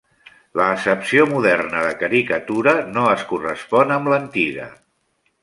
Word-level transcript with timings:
L'accepció 0.59 1.27
moderna 1.33 1.83
de 1.89 1.91
caricatura 1.99 2.73
no 2.97 3.05
es 3.11 3.27
correspon 3.35 3.95
amb 3.99 4.13
l'antiga. 4.15 4.69